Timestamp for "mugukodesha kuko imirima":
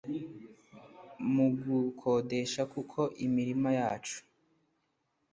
1.33-3.69